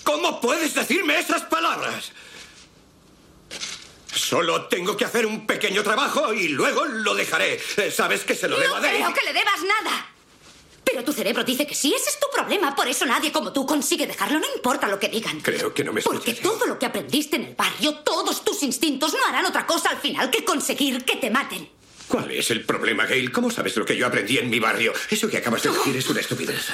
[0.03, 2.11] ¿Cómo puedes decirme esas palabras?
[4.13, 7.61] Solo tengo que hacer un pequeño trabajo y luego lo dejaré.
[7.77, 8.99] Eh, ¿Sabes que se lo no debo a Dave?
[8.99, 10.07] No creo que le debas nada.
[10.89, 12.73] Pero tu cerebro dice que sí, ese es tu problema.
[12.73, 15.41] Por eso nadie como tú consigue dejarlo, no importa lo que digan.
[15.41, 16.23] Creo que no me escuchas.
[16.23, 19.89] Porque todo lo que aprendiste en el barrio, todos tus instintos no harán otra cosa
[19.89, 21.69] al final que conseguir que te maten.
[22.07, 23.33] ¿Cuál es el problema, Gail?
[23.33, 24.93] ¿Cómo sabes lo que yo aprendí en mi barrio?
[25.09, 25.99] Eso que acabas de decir oh.
[25.99, 26.67] es una estupidez.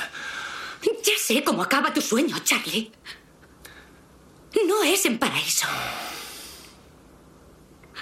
[0.84, 2.92] Ya sé cómo acaba tu sueño, Charlie.
[4.68, 5.68] No es en paraíso.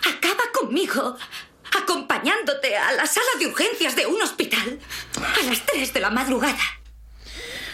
[0.04, 1.16] Acaba conmigo
[1.78, 4.80] acompañándote a la sala de urgencias de un hospital
[5.18, 6.58] a las 3 de la madrugada.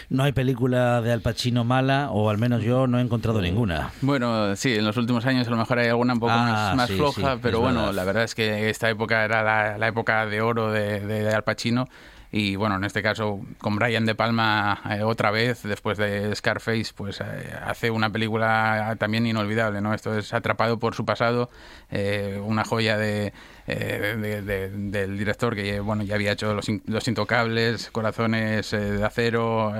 [0.10, 3.92] no hay película de Al Pacino mala, o al menos yo no he encontrado ninguna.
[4.02, 6.76] Bueno, sí, en los últimos años a lo mejor hay alguna un poco Ah, más,
[6.78, 7.94] más sí, floja, sí, pero bueno, verdad.
[7.96, 11.44] la verdad es que esta época era la, la época de oro de, de Al
[11.44, 11.90] Pacino.
[12.30, 16.88] Y bueno, en este caso, con Brian De Palma eh, otra vez, después de Scarface,
[16.94, 19.94] pues eh, hace una película también inolvidable, ¿no?
[19.94, 21.50] Esto es Atrapado por su pasado,
[21.92, 23.32] eh, una joya de,
[23.68, 28.72] eh, de- de- del director que bueno ya había hecho Los, In- Los Intocables, Corazones
[28.74, 29.74] eh, de Acero,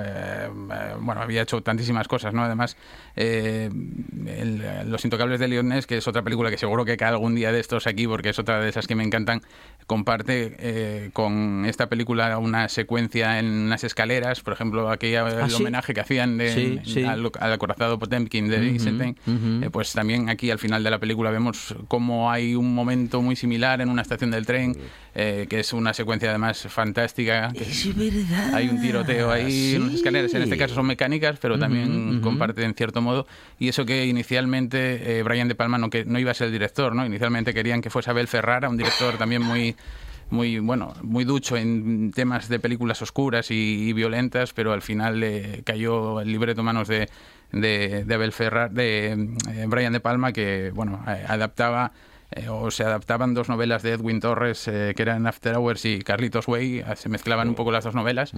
[1.00, 2.44] bueno, había hecho tantísimas cosas, ¿no?
[2.44, 2.78] Además,
[3.16, 7.52] el- Los Intocables de Leonés, que es otra película que seguro que cae algún día
[7.52, 9.42] de estos aquí, porque es otra de esas que me encantan,
[9.86, 15.56] comparte con esta película una secuencia en unas escaleras, por ejemplo, aquella el ¿Ah, sí?
[15.56, 17.04] homenaje que hacían de- Sí, sí.
[17.04, 19.18] al, al acorazado Potemkin de Eisenstein,
[19.64, 21.97] eh, pues también aquí al final de la película vemos cómo
[22.30, 24.76] hay un momento muy similar en una estación del tren,
[25.16, 27.52] eh, que es una secuencia además fantástica.
[27.54, 27.66] que
[28.54, 32.22] Hay un tiroteo ahí, en unas escaleras, en este caso son mecánicas, pero también ujú.
[32.22, 33.28] comparte en cierto modo.
[33.60, 36.54] Y eso que inicialmente eh, Brian De Palma no, que, no iba a ser el
[36.54, 37.06] director, ¿no?
[37.06, 39.76] Inicialmente querían que fuese Abel Ferrara, un director también muy
[40.30, 45.22] muy bueno muy ducho en temas de películas oscuras y, y violentas pero al final
[45.22, 47.08] le cayó el libreto en manos de,
[47.52, 51.92] de, de Abel Ferrar de eh, Brian de Palma que bueno eh, adaptaba
[52.32, 56.00] eh, o se adaptaban dos novelas de Edwin Torres eh, que eran After Hours y
[56.02, 58.34] Carlitos Way se mezclaban un poco las dos novelas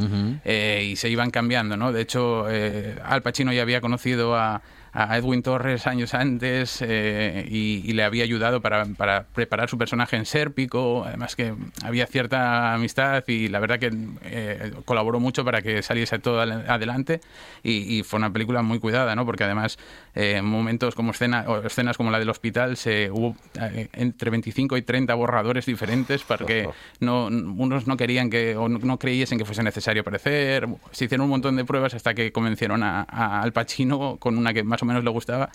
[0.45, 4.61] eh, y se iban cambiando no de hecho eh, Al Pacino ya había conocido a
[4.91, 9.77] a Edwin Torres años antes eh, y, y le había ayudado para, para preparar su
[9.77, 11.03] personaje en Sérpico.
[11.05, 13.91] Además que había cierta amistad y la verdad que
[14.23, 17.21] eh, colaboró mucho para que saliese todo adelante
[17.63, 19.25] y, y fue una película muy cuidada, ¿no?
[19.25, 19.77] Porque además
[20.15, 24.29] eh, en momentos como escena, o escenas como la del hospital se hubo eh, entre
[24.31, 26.69] 25 y 30 borradores diferentes porque
[26.99, 30.67] no, unos no querían que o no, no creyesen que fuese necesario aparecer.
[30.91, 34.53] Se hicieron un montón de pruebas hasta que convencieron a, a Al Pacino con una
[34.53, 35.49] que más o menos le gustaba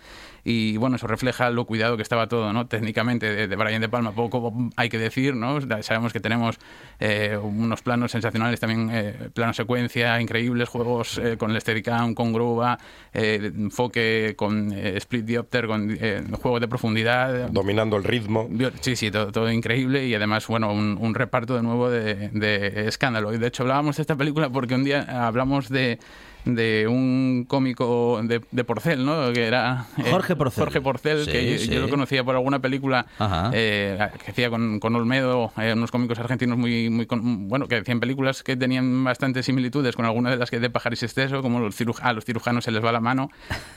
[0.44, 2.66] y bueno, eso refleja lo cuidado que estaba todo, ¿no?
[2.66, 5.58] Técnicamente de, de Brian De Palma poco hay que decir, ¿no?
[5.82, 6.58] Sabemos que tenemos
[7.00, 12.32] eh, unos planos sensacionales también, eh, plano secuencia increíbles, juegos eh, con el Steadicam, con
[12.32, 12.78] grúa,
[13.12, 18.48] eh, enfoque con eh, split diopter, con eh, juegos de profundidad, Dominando el ritmo.
[18.80, 22.88] Sí, sí, todo, todo increíble y además, bueno, un, un reparto de nuevo de, de
[22.88, 23.32] escándalo.
[23.32, 25.98] Y de hecho hablábamos de esta película porque un día hablamos de
[26.44, 29.32] de un cómico de, de Porcel, ¿no?
[29.32, 30.64] Que era eh, Jorge Porcel.
[30.64, 31.68] Jorge Porcel, Sí, que yo, sí.
[31.70, 33.06] yo lo conocía por alguna película
[33.52, 37.76] eh, que hacía con, con Olmedo, eh, unos cómicos argentinos muy, muy con- bueno, que
[37.76, 41.60] hacían películas que tenían bastantes similitudes con alguna de las que de Pajaris Esteso, como
[41.60, 43.30] los a los cirujanos se les va la mano,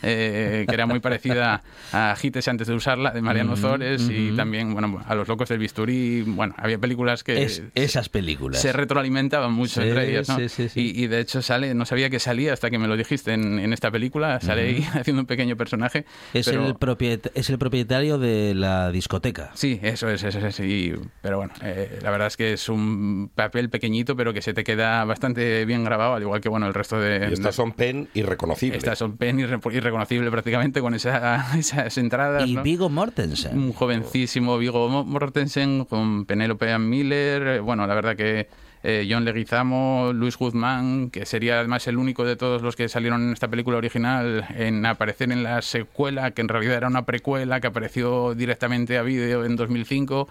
[0.03, 1.61] eh, que era muy parecida
[1.93, 5.59] a Gites antes de usarla, de Mariano Zores, y también, bueno, a los locos del
[5.59, 8.61] bisturí, bueno, había películas que Es- esas películas.
[8.61, 10.38] se retroalimentaban mucho Sí, entre ellas, ¿no?
[10.38, 10.93] sí, sí, sí.
[10.95, 13.60] Y, y de hecho sale, no sabía que salía hasta que me lo dijiste en,
[13.60, 14.97] en esta película, sale ahí Ujú.
[14.99, 16.05] haciendo un pequeño personaje.
[16.34, 19.51] Es, pero- el propiet- es el propietario de la discoteca.
[19.53, 20.60] Sí, eso es, eso es.
[20.60, 24.53] y- pero bueno, eh, la verdad es que es un papel pequeñito, pero que se
[24.53, 27.28] te queda bastante bien grabado, al igual que bueno el resto de.
[27.30, 28.78] Y estas son pen irreconocibles.
[28.80, 32.47] Estas son pen irre- irreconocible prácticamente con esa- esas entradas.
[32.47, 32.64] Y ¿no?
[32.64, 33.58] Vigo Mortensen.
[33.58, 37.47] Un jovencísimo Vigo Mo- Mortensen con Penélope Ann Miller.
[37.47, 38.47] eh, Bueno, la verdad que
[38.84, 43.24] eh, John Leguizamo, Luis Guzmán, que sería además el único de todos los que salieron
[43.24, 47.60] en esta película original en aparecer en la secuela, que en realidad era una precuela
[47.60, 50.28] que apareció directamente a vídeo en 2005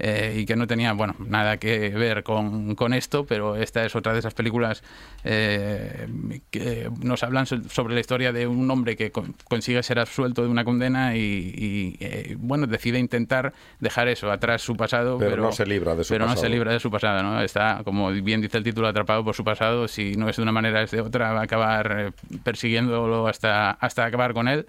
[0.00, 3.94] eh, y que no tenía, bueno, nada que ver con, con esto, pero esta es
[3.94, 4.82] otra de esas películas
[5.24, 9.98] eh, que nos hablan so- sobre la historia de un hombre que con- consigue ser
[9.98, 15.18] absuelto de una condena y, y, eh, bueno, decide intentar dejar eso atrás su pasado,
[15.18, 17.40] Pero pero, no se libra de su pero no se libra de su pasado, ¿no?
[17.42, 19.86] Está, como bien dice el título, atrapado por su pasado.
[19.86, 23.70] Si no es de una manera, es de otra, va a acabar eh, persiguiéndolo hasta,
[23.72, 24.66] hasta acabar con él.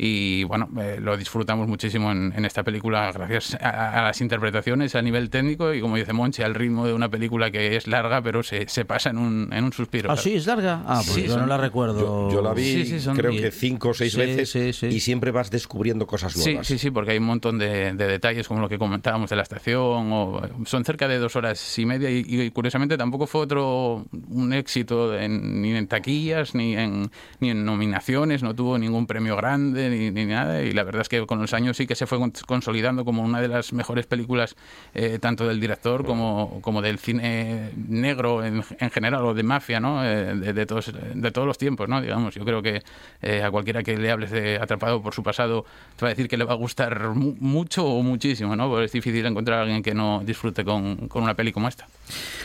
[0.00, 4.94] Y bueno, eh, lo disfrutamos muchísimo en, en esta película gracias a, a las interpretaciones
[4.94, 8.22] a nivel técnico y como dice Monchi, al ritmo de una película que es larga
[8.22, 10.08] pero se, se pasa en un, en un suspiro.
[10.12, 10.82] Ah, sí, es larga.
[10.86, 11.98] Ah, pues Sí, yo son- no la recuerdo.
[12.30, 14.82] Yo, yo la vi Sí, sí, son- creo y- que cinco o seis Sí, veces
[14.84, 16.66] y siempre vas descubriendo cosas Sí, nuevas.
[16.68, 19.42] sí, sí, porque hay un montón de, de detalles como lo que comentábamos de la
[19.42, 24.06] estación, o son cerca de dos horas y media y, y curiosamente tampoco fue otro
[24.28, 29.34] un éxito en- ni en taquillas ni en, ni en nominaciones, no tuvo ningún premio
[29.36, 32.06] grande, ni, ni nada, y la verdad es que con los años sí que se
[32.06, 34.56] fue consolidando como una de las mejores películas,
[34.94, 39.80] eh, tanto del director como, como del cine negro en, en general, o de mafia,
[39.80, 40.04] ¿no?
[40.04, 42.00] Eh, de, de todos, de todos los tiempos, ¿no?
[42.00, 42.82] Digamos, yo creo que
[43.22, 45.64] eh, a cualquiera que le hables de Atrapado por su pasado
[45.96, 48.68] te va a decir que le va a gustar mu- mucho o muchísimo, ¿no?
[48.68, 51.86] Porque es difícil encontrar a alguien que no disfrute con, con una peli como esta.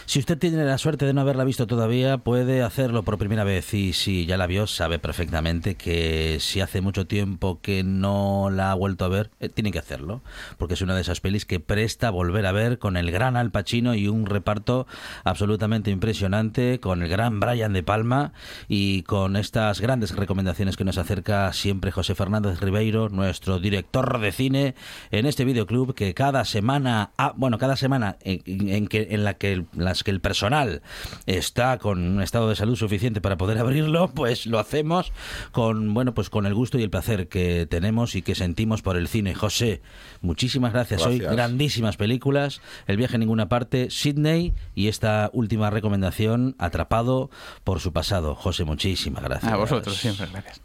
[0.05, 3.73] Si usted tiene la suerte de no haberla visto todavía, puede hacerlo por primera vez
[3.73, 8.71] y si ya la vio, sabe perfectamente que si hace mucho tiempo que no la
[8.71, 10.21] ha vuelto a ver, eh, tiene que hacerlo,
[10.57, 13.51] porque es una de esas pelis que presta volver a ver con el gran Al
[13.51, 14.87] Pacino y un reparto
[15.23, 18.33] absolutamente impresionante, con el gran Brian De Palma
[18.67, 24.31] y con estas grandes recomendaciones que nos acerca siempre José Fernández Ribeiro, nuestro director de
[24.31, 24.75] cine,
[25.11, 29.65] en este videoclub que cada semana, ah, bueno, cada semana en, que, en la que
[29.75, 30.81] las que el personal
[31.25, 35.11] está con un estado de salud suficiente para poder abrirlo, pues lo hacemos
[35.51, 38.97] con bueno, pues con el gusto y el placer que tenemos y que sentimos por
[38.97, 39.35] el cine.
[39.35, 39.81] José,
[40.21, 41.05] muchísimas gracias.
[41.05, 47.29] Hoy grandísimas películas, El viaje a ninguna parte, Sydney y esta última recomendación, Atrapado
[47.63, 48.35] por su pasado.
[48.35, 49.51] José, muchísimas gracias.
[49.51, 50.61] A vosotros siempre, gracias.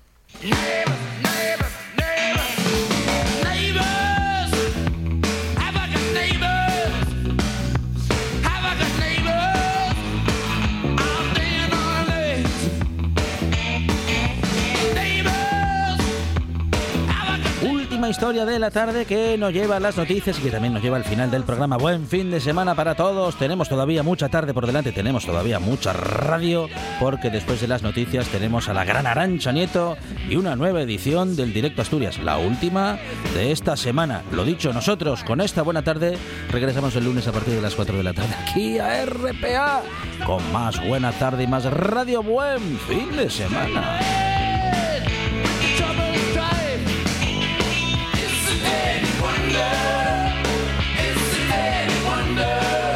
[18.09, 20.97] Historia de la tarde que nos lleva a las noticias y que también nos lleva
[20.97, 21.77] al final del programa.
[21.77, 23.37] Buen fin de semana para todos.
[23.37, 26.69] Tenemos todavía mucha tarde por delante, tenemos todavía mucha radio,
[27.01, 29.99] porque después de las noticias tenemos a la gran Arancha Nieto
[30.29, 32.99] y una nueva edición del Directo Asturias, la última
[33.35, 34.23] de esta semana.
[34.33, 36.17] Lo dicho, nosotros con esta buena tarde
[36.51, 39.83] regresamos el lunes a partir de las 4 de la tarde aquí a RPA
[40.25, 42.23] con más buena tarde y más radio.
[42.23, 44.38] Buen fin de semana.
[51.07, 52.88] Is it any wonder.